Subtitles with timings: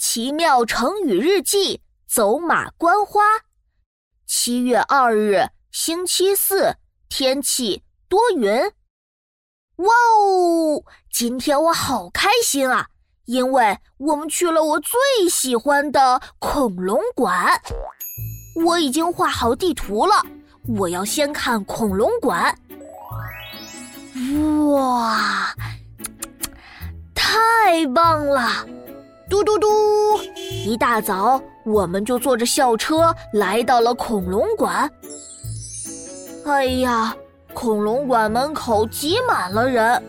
[0.00, 3.20] 奇妙成语日记：走马观花。
[4.26, 6.76] 七月二日，星期四，
[7.10, 8.50] 天气多云。
[9.76, 10.82] 哇哦，
[11.12, 12.88] 今天我好开心啊，
[13.26, 17.60] 因为我们去了我最喜欢的恐龙馆。
[18.64, 20.24] 我已经画好地图了，
[20.78, 22.58] 我要先看恐龙馆。
[24.72, 25.54] 哇，
[27.14, 28.66] 太棒了！
[29.30, 29.68] 嘟嘟嘟！
[30.66, 34.90] 一大早，我们就坐着校车来到了恐龙馆。
[36.44, 37.14] 哎呀，
[37.54, 40.02] 恐龙馆门口挤满了人，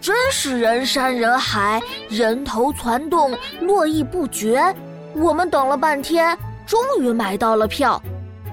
[0.00, 4.72] 真是人山人海，人头攒动，络绎不绝。
[5.16, 8.00] 我们等了半天，终于买到了票，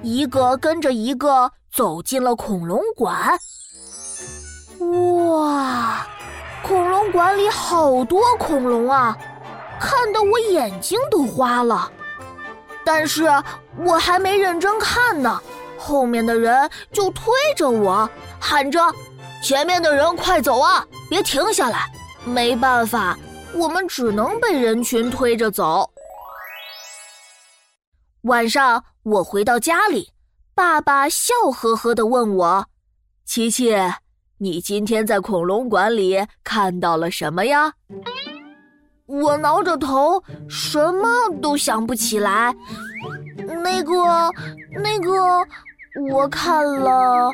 [0.01, 3.37] 一个跟着一个走进了恐龙馆。
[4.79, 6.07] 哇，
[6.63, 9.15] 恐龙馆里好多恐龙啊！
[9.79, 11.91] 看得我眼睛都花了，
[12.83, 13.25] 但是
[13.77, 15.41] 我还没认真看呢，
[15.77, 18.09] 后面的人就推着我，
[18.39, 18.79] 喊着
[19.43, 21.85] ：“前面的人快走啊，别停下来！”
[22.25, 23.17] 没办法，
[23.53, 25.89] 我们只能被人群推着走。
[28.23, 30.11] 晚上我回到家里，
[30.55, 32.67] 爸爸笑呵呵的问我
[33.23, 33.75] ：“琪琪，
[34.39, 37.73] 你今天在恐龙馆里看到了什么呀？”
[39.07, 41.07] 我挠着头，什么
[41.39, 42.55] 都想不起来。
[43.37, 43.93] 那个，
[44.81, 45.45] 那个，
[46.09, 47.29] 我看了，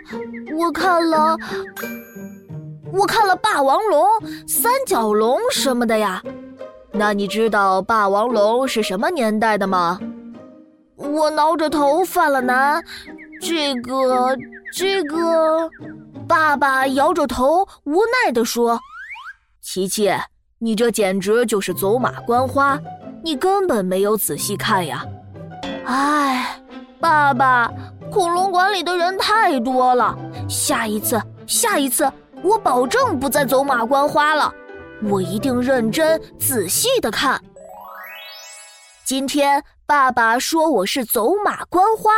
[0.58, 1.38] 我看了，
[2.92, 4.06] 我看了霸王龙、
[4.46, 6.22] 三角龙什么的呀。
[6.92, 9.98] 那你知道霸王龙是什么年代的吗？
[10.98, 12.84] 我挠着头犯了难。
[13.42, 14.38] 这个，
[14.76, 15.70] 这个，
[16.28, 18.78] 爸爸摇着头无奈地说
[19.62, 20.12] ：“琪琪。”
[20.64, 22.80] 你这简直就是走马观花，
[23.24, 25.04] 你根本没有仔细看呀！
[25.86, 26.62] 哎，
[27.00, 27.68] 爸爸，
[28.12, 30.16] 恐龙馆里的人太多了，
[30.48, 32.08] 下一次，下一次，
[32.44, 34.54] 我保证不再走马观花了，
[35.10, 37.42] 我一定认真仔细的看。
[39.04, 42.12] 今天爸爸说我是走马观花，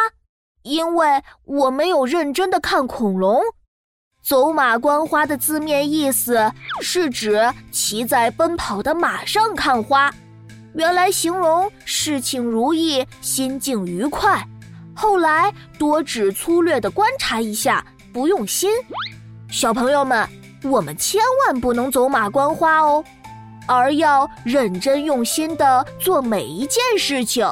[0.64, 3.42] 因为我没有认真的看恐龙。
[4.24, 10.10] 走马观花的字面意思是指骑在奔跑的马上看花，
[10.76, 14.42] 原来形容事情如意、心境愉快。
[14.96, 18.70] 后来多指粗略的观察一下，不用心。
[19.52, 20.26] 小朋友们，
[20.64, 23.04] 我们千万不能走马观花哦，
[23.68, 27.46] 而要认真用心的做每一件事情。